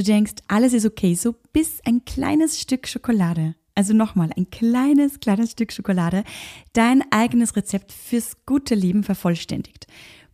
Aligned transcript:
Du 0.00 0.04
denkst, 0.04 0.32
alles 0.48 0.72
ist 0.72 0.86
okay, 0.86 1.12
so 1.12 1.34
bis 1.52 1.82
ein 1.84 2.06
kleines 2.06 2.58
Stück 2.58 2.88
Schokolade, 2.88 3.54
also 3.74 3.92
nochmal 3.92 4.30
ein 4.34 4.48
kleines, 4.48 5.20
kleines 5.20 5.50
Stück 5.50 5.72
Schokolade, 5.72 6.24
dein 6.72 7.04
eigenes 7.10 7.54
Rezept 7.54 7.92
fürs 7.92 8.38
gute 8.46 8.74
Leben 8.74 9.04
vervollständigt. 9.04 9.86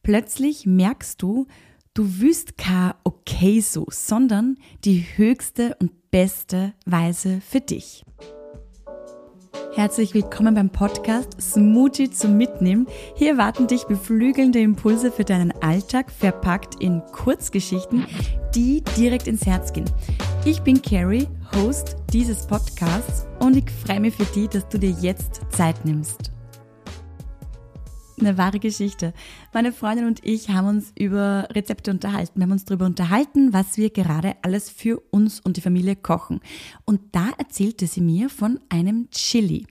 Plötzlich 0.04 0.66
merkst 0.66 1.20
du, 1.20 1.48
du 1.94 2.20
wüsst 2.20 2.56
kein 2.56 2.94
okay 3.02 3.58
so, 3.60 3.86
sondern 3.90 4.56
die 4.84 5.04
höchste 5.16 5.76
und 5.80 6.12
beste 6.12 6.72
Weise 6.84 7.40
für 7.40 7.60
dich. 7.60 8.04
Herzlich 9.76 10.14
willkommen 10.14 10.54
beim 10.54 10.70
Podcast 10.70 11.38
Smoothie 11.38 12.10
zum 12.10 12.38
Mitnehmen. 12.38 12.86
Hier 13.14 13.36
warten 13.36 13.66
dich 13.66 13.84
beflügelnde 13.84 14.58
Impulse 14.58 15.12
für 15.12 15.24
deinen 15.24 15.52
Alltag, 15.62 16.10
verpackt 16.10 16.82
in 16.82 17.02
Kurzgeschichten, 17.12 18.06
die 18.54 18.82
direkt 18.96 19.26
ins 19.26 19.44
Herz 19.44 19.74
gehen. 19.74 19.84
Ich 20.46 20.62
bin 20.62 20.80
Carrie, 20.80 21.28
Host 21.54 21.96
dieses 22.10 22.46
Podcasts 22.46 23.26
und 23.38 23.54
ich 23.54 23.70
freue 23.70 24.00
mich 24.00 24.14
für 24.14 24.24
dich, 24.24 24.48
dass 24.48 24.66
du 24.70 24.78
dir 24.78 24.96
jetzt 24.98 25.42
Zeit 25.50 25.84
nimmst 25.84 26.32
eine 28.18 28.38
wahre 28.38 28.58
Geschichte. 28.58 29.12
Meine 29.52 29.72
Freundin 29.72 30.06
und 30.06 30.24
ich 30.24 30.50
haben 30.50 30.68
uns 30.68 30.92
über 30.98 31.48
Rezepte 31.52 31.90
unterhalten. 31.90 32.32
Wir 32.36 32.44
haben 32.44 32.52
uns 32.52 32.64
darüber 32.64 32.86
unterhalten, 32.86 33.52
was 33.52 33.76
wir 33.76 33.90
gerade 33.90 34.36
alles 34.42 34.70
für 34.70 35.00
uns 35.10 35.40
und 35.40 35.56
die 35.56 35.60
Familie 35.60 35.96
kochen. 35.96 36.40
Und 36.84 37.00
da 37.12 37.30
erzählte 37.38 37.86
sie 37.86 38.00
mir 38.00 38.28
von 38.28 38.60
einem 38.68 39.08
Chili. 39.10 39.66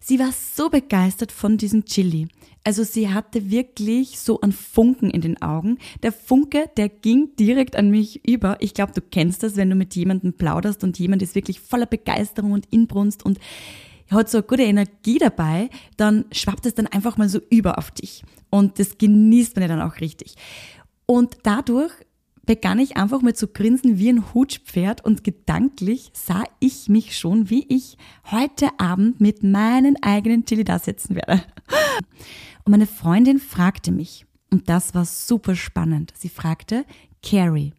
Sie 0.00 0.18
war 0.18 0.32
so 0.32 0.70
begeistert 0.70 1.32
von 1.32 1.58
diesem 1.58 1.84
Chili. 1.84 2.28
Also 2.64 2.84
sie 2.84 3.08
hatte 3.08 3.50
wirklich 3.50 4.18
so 4.18 4.40
einen 4.40 4.52
Funken 4.52 5.10
in 5.10 5.20
den 5.20 5.40
Augen. 5.40 5.78
Der 6.02 6.12
Funke, 6.12 6.70
der 6.76 6.88
ging 6.88 7.34
direkt 7.36 7.76
an 7.76 7.90
mich 7.90 8.26
über. 8.28 8.56
Ich 8.60 8.74
glaube, 8.74 8.92
du 8.92 9.00
kennst 9.00 9.42
das, 9.42 9.56
wenn 9.56 9.70
du 9.70 9.76
mit 9.76 9.94
jemandem 9.94 10.34
plauderst 10.34 10.84
und 10.84 10.98
jemand 10.98 11.22
ist 11.22 11.34
wirklich 11.34 11.60
voller 11.60 11.86
Begeisterung 11.86 12.52
und 12.52 12.66
Inbrunst 12.70 13.24
und 13.24 13.38
hat 14.16 14.30
so 14.30 14.38
eine 14.38 14.46
gute 14.46 14.62
Energie 14.62 15.18
dabei, 15.18 15.70
dann 15.96 16.24
schwappt 16.32 16.66
es 16.66 16.74
dann 16.74 16.86
einfach 16.86 17.16
mal 17.16 17.28
so 17.28 17.40
über 17.50 17.78
auf 17.78 17.90
dich. 17.90 18.22
Und 18.50 18.78
das 18.78 18.98
genießt 18.98 19.56
man 19.56 19.62
ja 19.62 19.68
dann 19.68 19.82
auch 19.82 20.00
richtig. 20.00 20.34
Und 21.06 21.38
dadurch 21.42 21.92
begann 22.48 22.78
ich 22.78 22.96
einfach 22.96 23.20
mal 23.20 23.34
zu 23.34 23.48
grinsen 23.48 23.98
wie 23.98 24.08
ein 24.08 24.32
Hutspferd 24.32 25.04
und 25.04 25.22
gedanklich 25.22 26.10
sah 26.14 26.44
ich 26.60 26.88
mich 26.88 27.18
schon, 27.18 27.50
wie 27.50 27.66
ich 27.68 27.98
heute 28.30 28.68
Abend 28.78 29.20
mit 29.20 29.42
meinen 29.42 30.02
eigenen 30.02 30.46
Chili 30.46 30.64
da 30.64 30.78
sitzen 30.78 31.14
werde. 31.14 31.42
Und 32.64 32.70
meine 32.70 32.86
Freundin 32.86 33.38
fragte 33.38 33.92
mich, 33.92 34.24
und 34.50 34.70
das 34.70 34.94
war 34.94 35.04
super 35.04 35.56
spannend, 35.56 36.14
sie 36.16 36.30
fragte, 36.30 36.86
Carrie, 37.22 37.74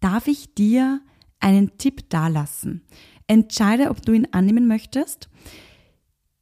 darf 0.00 0.26
ich 0.26 0.54
dir 0.54 1.00
einen 1.38 1.78
Tipp 1.78 2.10
dalassen? 2.10 2.82
Entscheide, 3.28 3.90
ob 3.90 4.02
du 4.02 4.12
ihn 4.12 4.28
annehmen 4.32 4.66
möchtest. 4.66 5.28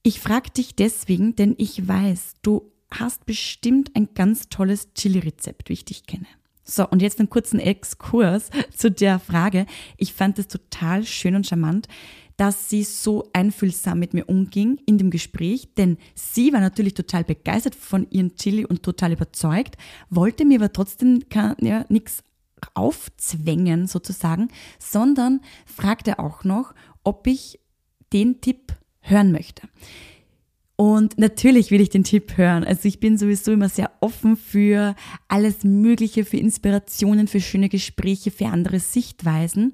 Ich 0.02 0.20
frage 0.20 0.50
dich 0.50 0.76
deswegen, 0.76 1.36
denn 1.36 1.54
ich 1.58 1.86
weiß, 1.86 2.34
du 2.42 2.72
hast 2.90 3.26
bestimmt 3.26 3.90
ein 3.94 4.10
ganz 4.14 4.48
tolles 4.48 4.94
Chili-Rezept, 4.94 5.68
wie 5.68 5.74
ich 5.74 5.84
dich 5.84 6.06
kenne. 6.06 6.26
So, 6.62 6.88
und 6.88 7.02
jetzt 7.02 7.18
einen 7.18 7.30
kurzen 7.30 7.60
Exkurs 7.60 8.50
zu 8.76 8.90
der 8.90 9.18
Frage. 9.18 9.66
Ich 9.96 10.12
fand 10.12 10.38
es 10.38 10.48
total 10.48 11.04
schön 11.04 11.34
und 11.34 11.46
charmant, 11.46 11.88
dass 12.36 12.68
sie 12.68 12.84
so 12.84 13.28
einfühlsam 13.32 13.98
mit 13.98 14.14
mir 14.14 14.28
umging 14.28 14.78
in 14.86 14.98
dem 14.98 15.10
Gespräch, 15.10 15.74
denn 15.76 15.96
sie 16.14 16.52
war 16.52 16.60
natürlich 16.60 16.94
total 16.94 17.24
begeistert 17.24 17.74
von 17.74 18.06
ihrem 18.10 18.36
Chili 18.36 18.64
und 18.66 18.82
total 18.82 19.12
überzeugt, 19.12 19.76
wollte 20.10 20.44
mir 20.44 20.58
aber 20.58 20.72
trotzdem 20.72 21.20
ja, 21.60 21.84
nichts 21.88 22.22
aufzwängen 22.74 23.86
sozusagen, 23.86 24.48
sondern 24.78 25.40
fragte 25.66 26.18
auch 26.18 26.44
noch, 26.44 26.74
ob 27.04 27.26
ich 27.26 27.60
den 28.12 28.40
Tipp 28.40 28.74
hören 29.00 29.32
möchte. 29.32 29.68
Und 30.76 31.18
natürlich 31.18 31.70
will 31.70 31.80
ich 31.80 31.88
den 31.88 32.04
Tipp 32.04 32.36
hören. 32.36 32.62
Also 32.62 32.86
ich 32.86 33.00
bin 33.00 33.16
sowieso 33.16 33.52
immer 33.52 33.70
sehr 33.70 33.90
offen 34.00 34.36
für 34.36 34.94
alles 35.26 35.64
Mögliche, 35.64 36.26
für 36.26 36.36
Inspirationen, 36.36 37.28
für 37.28 37.40
schöne 37.40 37.70
Gespräche, 37.70 38.30
für 38.30 38.46
andere 38.46 38.78
Sichtweisen. 38.78 39.72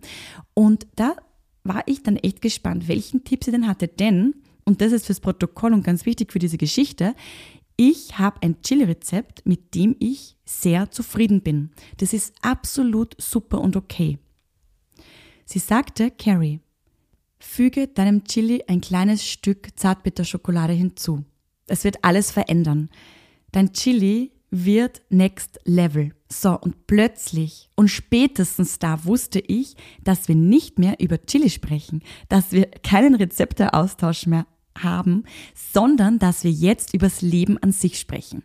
Und 0.54 0.86
da 0.94 1.16
war 1.64 1.82
ich 1.86 2.04
dann 2.04 2.16
echt 2.16 2.40
gespannt, 2.40 2.86
welchen 2.86 3.24
Tipp 3.24 3.42
sie 3.42 3.50
denn 3.50 3.66
hatte. 3.66 3.88
Denn, 3.88 4.34
und 4.64 4.80
das 4.80 4.92
ist 4.92 5.06
fürs 5.06 5.18
Protokoll 5.18 5.72
und 5.72 5.82
ganz 5.82 6.06
wichtig 6.06 6.32
für 6.32 6.38
diese 6.38 6.58
Geschichte, 6.58 7.14
ich 7.84 8.16
habe 8.16 8.40
ein 8.42 8.62
Chili-Rezept, 8.62 9.44
mit 9.44 9.74
dem 9.74 9.96
ich 9.98 10.36
sehr 10.44 10.92
zufrieden 10.92 11.42
bin. 11.42 11.70
Das 11.96 12.12
ist 12.12 12.32
absolut 12.40 13.20
super 13.20 13.60
und 13.60 13.74
okay. 13.74 14.18
Sie 15.46 15.58
sagte, 15.58 16.12
Carrie, 16.12 16.60
füge 17.40 17.88
deinem 17.88 18.22
Chili 18.22 18.62
ein 18.68 18.80
kleines 18.80 19.26
Stück 19.26 19.70
Zartbitterschokolade 19.74 20.72
hinzu. 20.72 21.24
Es 21.66 21.82
wird 21.82 22.04
alles 22.04 22.30
verändern. 22.30 22.88
Dein 23.50 23.72
Chili 23.72 24.30
wird 24.52 25.02
next 25.08 25.58
level. 25.64 26.14
So, 26.28 26.56
und 26.60 26.86
plötzlich 26.86 27.68
und 27.74 27.88
spätestens 27.88 28.78
da 28.78 29.04
wusste 29.06 29.40
ich, 29.40 29.74
dass 30.04 30.28
wir 30.28 30.36
nicht 30.36 30.78
mehr 30.78 31.00
über 31.00 31.20
Chili 31.20 31.50
sprechen, 31.50 32.00
dass 32.28 32.52
wir 32.52 32.66
keinen 32.66 33.16
Rezepteaustausch 33.16 34.26
mehr 34.26 34.46
haben, 34.78 35.24
sondern 35.54 36.18
dass 36.18 36.44
wir 36.44 36.50
jetzt 36.50 36.94
übers 36.94 37.22
Leben 37.22 37.58
an 37.58 37.72
sich 37.72 37.98
sprechen. 37.98 38.42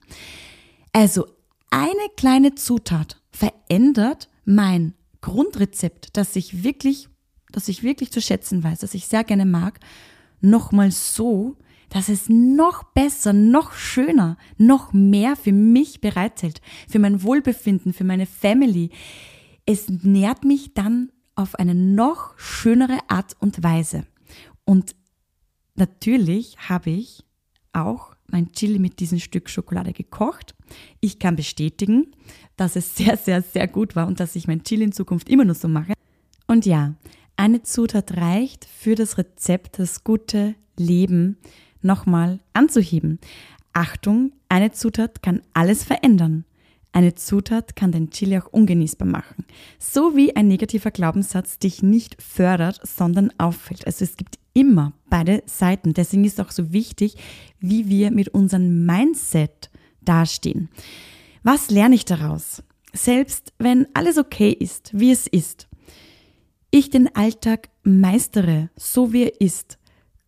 Also 0.94 1.28
eine 1.70 2.10
kleine 2.16 2.56
Zutat 2.56 3.22
verändert 3.32 4.30
mein 4.46 4.94
Grundrezept, 5.22 6.16
das 6.18 6.36
ich 6.36 6.64
wirklich, 6.64 7.10
das 7.52 7.68
ich 7.68 7.84
wirklich 7.84 8.12
zu 8.12 8.22
schätzen 8.22 8.64
weiß, 8.64 8.80
das 8.80 8.94
ich 8.94 9.08
sehr 9.08 9.24
gerne 9.24 9.46
mag, 9.46 9.80
nochmal 10.42 10.92
so, 10.92 11.58
dass 11.90 12.10
es 12.10 12.30
noch 12.30 12.84
besser, 12.84 13.34
noch 13.34 13.74
schöner, 13.74 14.38
noch 14.58 14.94
mehr 14.94 15.36
für 15.36 15.52
mich 15.52 16.02
bereithält, 16.02 16.62
für 16.88 17.00
mein 17.00 17.24
Wohlbefinden, 17.24 17.94
für 17.94 18.04
meine 18.04 18.26
Family. 18.26 18.90
Es 19.66 19.90
nährt 19.90 20.44
mich 20.44 20.74
dann 20.74 21.12
auf 21.36 21.56
eine 21.56 21.76
noch 21.76 22.38
schönere 22.38 22.98
Art 23.08 23.36
und 23.40 23.64
Weise. 23.64 24.06
Und 24.66 24.96
Natürlich 25.78 26.58
habe 26.70 26.90
ich 26.90 27.24
auch 27.72 28.16
mein 28.28 28.52
Chili 28.52 28.80
mit 28.80 29.00
diesem 29.00 29.20
Stück 29.20 29.50
Schokolade 29.50 29.94
gekocht. 29.94 30.56
Ich 31.00 31.20
kann 31.20 31.36
bestätigen, 31.36 32.12
dass 32.58 32.76
es 32.76 32.96
sehr, 32.96 33.16
sehr, 33.16 33.42
sehr 33.42 33.68
gut 33.68 33.96
war 33.96 34.08
und 34.08 34.20
dass 34.20 34.36
ich 34.36 34.48
mein 34.48 34.64
Chili 34.64 34.84
in 34.84 34.92
Zukunft 34.92 35.30
immer 35.30 35.46
nur 35.46 35.56
so 35.56 35.68
mache. 35.68 35.94
Und 36.48 36.66
ja, 36.66 36.96
eine 37.36 37.62
Zutat 37.62 38.18
reicht 38.18 38.66
für 38.66 38.96
das 38.96 39.18
Rezept, 39.18 39.80
das 39.80 40.04
gute 40.04 40.56
Leben 40.78 41.38
nochmal 41.82 42.40
anzuheben. 42.54 43.20
Achtung, 43.74 44.32
eine 44.50 44.72
Zutat 44.72 45.22
kann 45.22 45.42
alles 45.54 45.84
verändern. 45.84 46.46
Eine 46.92 47.14
Zutat 47.14 47.76
kann 47.76 47.92
dein 47.92 48.10
Chili 48.10 48.40
auch 48.40 48.48
ungenießbar 48.48 49.08
machen. 49.08 49.46
So 49.78 50.16
wie 50.16 50.36
ein 50.36 50.48
negativer 50.48 50.90
Glaubenssatz 50.90 51.60
dich 51.60 51.84
nicht 51.84 52.20
fördert, 52.20 52.80
sondern 52.82 53.32
auffällt. 53.38 53.86
Also 53.86 54.04
es 54.04 54.18
gibt 54.18 54.40
immer 54.58 54.94
beide 55.08 55.44
Seiten. 55.46 55.94
Deswegen 55.94 56.26
ist 56.26 56.42
auch 56.42 56.50
so 56.50 56.74
wichtig, 56.74 57.16
wie 57.60 57.88
wir 57.88 58.10
mit 58.10 58.30
unserem 58.30 58.88
Mindset 58.88 59.70
dastehen. 60.02 60.70
Was 61.44 61.70
lerne 61.70 61.94
ich 61.94 62.06
daraus? 62.06 62.64
Selbst 62.92 63.54
wenn 63.60 63.88
alles 63.94 64.18
okay 64.18 64.50
ist, 64.50 64.90
wie 64.98 65.12
es 65.12 65.28
ist, 65.28 65.68
ich 66.72 66.90
den 66.90 67.16
Alltag 67.16 67.70
meistere, 67.84 68.72
so 68.76 69.14
wie 69.14 69.26
er 69.26 69.42
ist, 69.42 69.78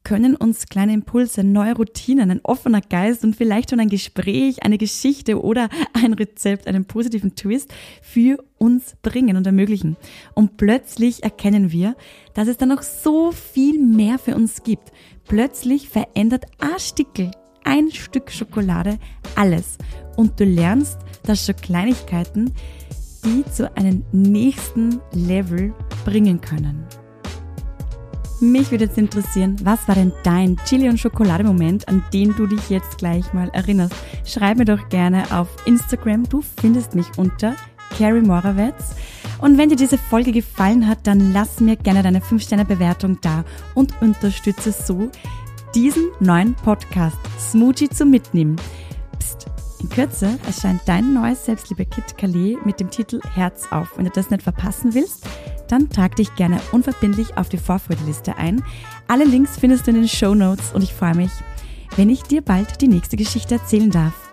können 0.09 0.35
uns 0.35 0.65
kleine 0.65 0.93
Impulse, 0.93 1.43
neue 1.43 1.75
Routinen, 1.75 2.31
ein 2.31 2.41
offener 2.41 2.81
Geist 2.81 3.23
und 3.23 3.35
vielleicht 3.35 3.69
schon 3.69 3.79
ein 3.79 3.89
Gespräch, 3.89 4.63
eine 4.63 4.79
Geschichte 4.79 5.39
oder 5.39 5.69
ein 5.93 6.13
Rezept, 6.13 6.65
einen 6.65 6.85
positiven 6.85 7.35
Twist 7.35 7.71
für 8.01 8.43
uns 8.57 8.95
bringen 9.03 9.37
und 9.37 9.45
ermöglichen. 9.45 9.97
Und 10.33 10.57
plötzlich 10.57 11.21
erkennen 11.21 11.71
wir, 11.71 11.95
dass 12.33 12.47
es 12.47 12.57
da 12.57 12.65
noch 12.65 12.81
so 12.81 13.31
viel 13.31 13.77
mehr 13.79 14.17
für 14.17 14.33
uns 14.33 14.63
gibt. 14.63 14.91
Plötzlich 15.27 15.89
verändert 15.89 16.45
ein 16.57 17.29
ein 17.63 17.91
Stück 17.91 18.31
Schokolade 18.31 18.97
alles. 19.35 19.77
Und 20.17 20.39
du 20.39 20.43
lernst, 20.43 20.97
dass 21.21 21.45
schon 21.45 21.55
Kleinigkeiten 21.57 22.51
die 23.23 23.43
zu 23.51 23.71
einem 23.77 24.03
nächsten 24.11 25.01
Level 25.11 25.71
bringen 26.03 26.41
können. 26.41 26.87
Mich 28.41 28.71
würde 28.71 28.85
jetzt 28.85 28.97
interessieren, 28.97 29.57
was 29.63 29.85
war 29.89 29.95
denn 29.95 30.13
dein 30.23 30.55
Chili- 30.63 30.87
und 30.87 30.97
Schokolade-Moment, 30.97 31.89
an 31.89 32.03
den 32.13 32.33
du 32.37 32.47
dich 32.47 32.69
jetzt 32.69 32.97
gleich 32.97 33.33
mal 33.33 33.49
erinnerst? 33.49 33.93
Schreib 34.23 34.57
mir 34.57 34.65
doch 34.65 34.87
gerne 34.87 35.23
auf 35.37 35.49
Instagram. 35.65 36.23
Du 36.23 36.41
findest 36.61 36.95
mich 36.95 37.07
unter 37.17 37.55
Carrie 37.97 38.21
Morawetz. 38.21 38.95
Und 39.39 39.57
wenn 39.57 39.67
dir 39.67 39.75
diese 39.75 39.97
Folge 39.97 40.31
gefallen 40.31 40.87
hat, 40.87 40.99
dann 41.05 41.33
lass 41.33 41.59
mir 41.59 41.75
gerne 41.75 42.01
deine 42.01 42.21
5-Sterne-Bewertung 42.21 43.19
da 43.21 43.43
und 43.75 44.01
unterstütze 44.01 44.71
so 44.71 45.09
diesen 45.75 46.07
neuen 46.21 46.55
Podcast 46.55 47.17
Smoothie 47.37 47.89
zum 47.89 48.09
Mitnehmen. 48.09 48.55
Psst, 49.19 49.47
in 49.81 49.89
Kürze 49.89 50.39
erscheint 50.45 50.81
dein 50.85 51.13
neues 51.13 51.43
Selbstliebe-Kit 51.45 52.17
Calais 52.17 52.57
mit 52.63 52.79
dem 52.79 52.89
Titel 52.89 53.19
Herz 53.33 53.67
auf. 53.71 53.97
Wenn 53.97 54.05
du 54.05 54.11
das 54.11 54.29
nicht 54.29 54.43
verpassen 54.43 54.93
willst, 54.93 55.25
dann 55.69 55.89
trag 55.89 56.15
dich 56.15 56.35
gerne 56.35 56.59
unverbindlich 56.71 57.37
auf 57.37 57.49
die 57.49 57.57
Vorfreudeliste 57.57 58.37
ein. 58.37 58.63
Alle 59.07 59.25
Links 59.25 59.57
findest 59.57 59.87
du 59.87 59.91
in 59.91 59.97
den 59.97 60.07
Show 60.07 60.35
Notes 60.35 60.73
und 60.73 60.83
ich 60.83 60.93
freue 60.93 61.15
mich, 61.15 61.31
wenn 61.95 62.09
ich 62.09 62.23
dir 62.23 62.41
bald 62.41 62.81
die 62.81 62.87
nächste 62.87 63.17
Geschichte 63.17 63.55
erzählen 63.55 63.91
darf. 63.91 64.28